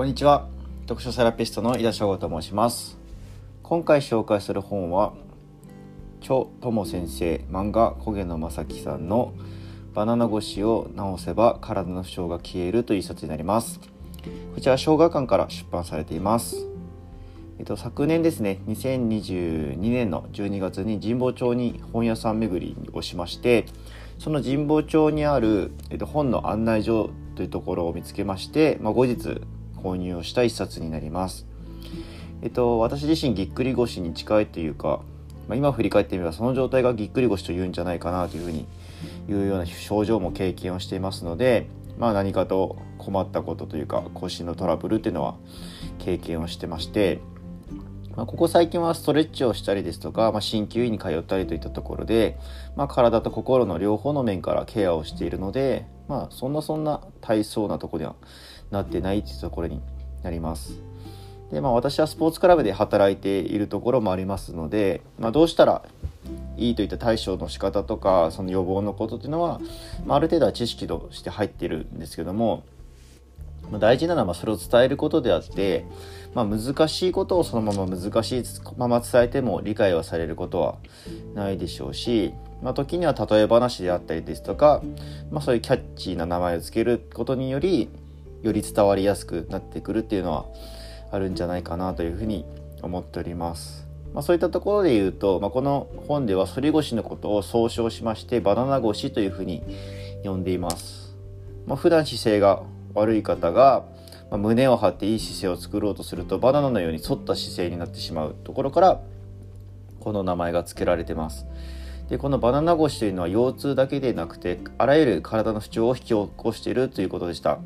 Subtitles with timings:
[0.00, 0.48] こんにちは。
[0.84, 2.96] 読書セラピストの井田翔吾と申します。
[3.62, 5.12] 今回紹介する本は
[6.22, 9.34] 張友先生漫画焦げ野正樹さんの
[9.92, 13.78] バナナ越しを直せば体の不調が消えるという一冊になります。
[14.54, 16.66] こちら小学館から出版されています。
[17.58, 23.66] えっと、昨年ですね2022年の12月に神保町に本屋さん巡りをしまして
[24.18, 29.42] その神保町にある、えっと、本の案内所というところを見つけまして、まあ、後日
[29.82, 31.46] 購入をした一冊になります。
[32.42, 35.00] えっと、私自身ぎっくり腰に近いというか、
[35.48, 38.66] まあ、今振り返ってみればその状態がぎっくり腰というんじゃないかなというふうに
[39.28, 45.36] いうような症状も経験をしていますので、まあ、何かと困ったことというか腰のトラブルっていうのは
[45.98, 47.20] 経験をしてまして、
[48.16, 52.38] まあ、ここ最近はストレッチをしたりですとか、まあ、鍼灸院に通ったりといったところで、
[52.76, 58.16] まあ、体と心の両方の面からケアをしているので、まあ、そんなそんな体操なとこでは
[58.70, 59.80] なってないっていうところに
[60.22, 60.90] なります。
[61.50, 65.82] でまあ、私はスポーツクラブで働いているところもありますので、まあ、どうしたら
[66.56, 69.60] いいといった対処の仕方とかその予防のことっていうのは、
[70.06, 72.62] まあ、ある程度は知識として入ってるんですけども、
[73.68, 75.84] まあ、大事なのはそれを伝えることであって、
[76.34, 78.44] まあ、難しいことをそのまま難しい
[78.76, 80.76] まま伝えても理解はされることは
[81.34, 84.82] ないでしょうし、まあ、時には例え話であったりですとか、
[85.32, 87.88] まあ、そういうキャッチーな名前を付けることにより
[88.42, 90.46] より伝わりやすくなってくるっていうのは
[91.10, 92.44] あるんじゃないかなというふうに
[92.82, 93.86] 思っております。
[94.14, 99.62] まあ、そういったところで言うと、まあ、この本では反り腰のことを総称しましてバナナ腰というふうに
[100.24, 101.14] 呼んでいます。
[101.66, 102.62] まあ、普段姿勢が
[102.94, 103.84] 悪い方が、
[104.30, 109.00] まあ胸を張っていい姿勢を作ろうとするとバナナのように反った姿勢になってしまうところから
[109.98, 111.46] この名前が付けられてます。
[112.08, 117.58] でこのバナナ腰というのは腰痛だけでなくてあらゆる体の不調を引き起こしているということでした。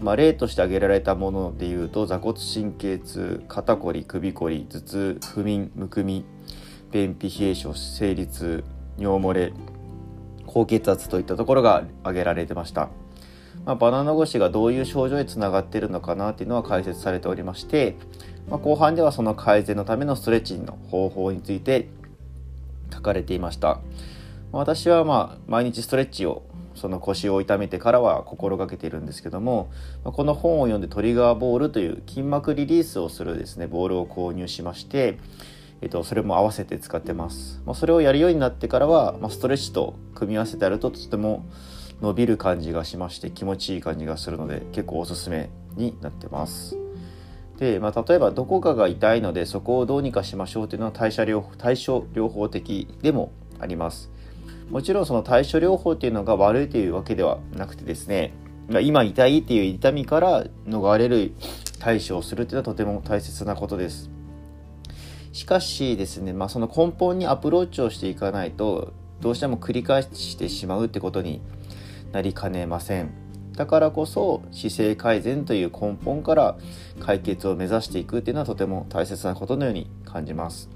[0.00, 6.24] まあ、例として挙げられたものでいうと座骨神経痛肩こり首こり頭痛不眠むくみ
[6.90, 8.64] 便秘冷え症生理痛
[8.98, 9.52] 尿漏れ
[10.46, 12.90] 高血圧といったところが挙げられてました、
[13.64, 17.96] まあ、バナナ腰がどういう症状につながっているのかなっていうのは解説されておりまして、
[18.48, 21.88] まあ、後半ではその改善のためのストレッチの方法について
[22.92, 23.80] 書かれていました。
[24.52, 29.70] 私はまあ毎日ストレッチをその腰を痛めてからは心がけているんですけども
[30.02, 35.18] この本を読んでトリガーボールという筋膜リリースをするですねボールを購入しまして、
[35.80, 41.46] えっと、それも合わせて使ってます、まあ、それをやるようになってからは、まあ、ストレッチと組み合わせてやるととても
[42.00, 46.76] 伸びる感じがしまして気持ちいい感じがするので結構おすすめになってます。
[47.58, 54.10] で、まあ、例えばどこかが痛いのでそこをどうにかしましょうというのは対処療法対処療法的でもあります。
[54.70, 58.32] もちろんその対処療法っていうのが悪いというわけではなくてですね
[58.82, 61.32] 今痛いっていう痛みから逃れる
[61.78, 64.10] 対処をするっていうのはとても大切なことです。
[65.32, 71.42] しかしですね、まあ、その根本にアプローチをしていかないとどうしても繰り返してしまうってことに
[72.12, 73.10] なりかねません。
[73.52, 76.56] だからこそ姿勢改善という根本から
[77.00, 80.70] 解決を目指していくっていうのはとても大切なことのように感じます。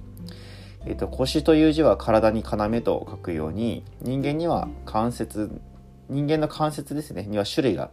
[0.86, 5.60] えーと、腰という字は体に要と書くように人間には関節
[6.08, 7.24] 人間の関節ですね。
[7.24, 7.90] には種類が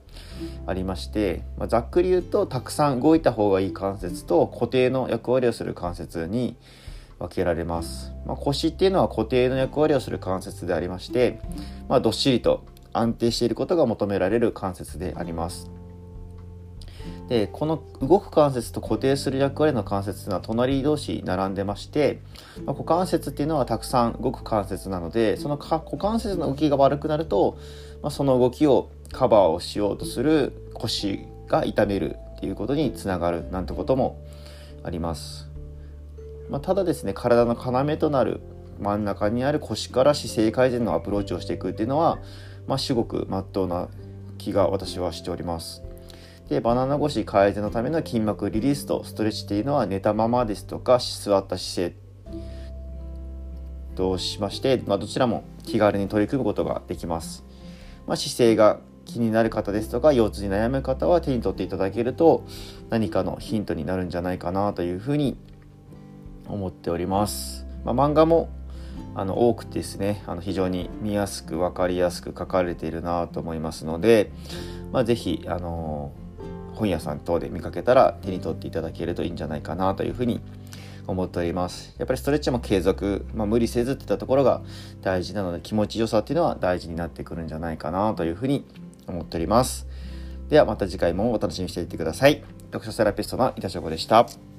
[0.66, 6.56] ありまして、まあ、ざっくり言うとたくさん動いた方がいい関節と固定の役割をする関節に
[7.20, 11.40] 分けられます、まあ、腰っていうのは固定の役割をする関節でありまして、
[11.90, 15.70] まあ、どっしりと安定していることが求められる関節であります。
[17.28, 22.22] でこの動く関節と固定する役割の関節というのは隣同士並んでまして、
[22.66, 27.58] まあ、股関節っていうのはたくさん動く関節なのでその股関節の動きが悪くなると、
[28.04, 34.22] まあ、その動きをカバーをしようとする腰が痛めるっていうことにつながるなんてことも
[34.84, 35.50] あります、
[36.50, 38.42] まあ、ただですね体の要となる
[38.80, 42.20] 真ん中にある腰から姿勢改善のアプローチをしていくっていうのは、
[42.68, 43.88] まあ、至極まっとうな
[44.38, 45.85] 気が私はしております。
[46.50, 52.06] でバナナ腰改善のための筋膜リリースとストレッチっていうのは寝たままですとか座った姿勢
[53.96, 57.44] としまして、まあ、どちらも気軽に取り組むことができます、
[58.06, 62.46] まあ、姿勢が気になる方ですとか腰痛に悩む方は手に取っていただけると
[62.90, 65.38] 何かのヒントになるんじゃないかなというふうに
[66.48, 68.50] 思っております、まあ、漫画も
[69.16, 74.32] あの多くてですねあの非常に見やすく分かりやすく書かれているなと思いますので、
[74.92, 76.25] まあ、是非あのー
[76.76, 80.42] 本屋さん等で見かけたら手に取っていただけるといいんじゃないかなというふうに
[81.08, 81.96] 思っております。
[81.98, 84.62] やっぱりストレッチも継続、まあ、無理せずっていったところが
[85.02, 88.66] 大事なので気持ちよさっていうのは大事になってくるんじゃないかなというふうに
[89.08, 89.88] 思っております。
[90.50, 92.44] ではまた次回もお楽しみにしていてください。
[92.72, 94.55] 読書セラピストの板翔子でした。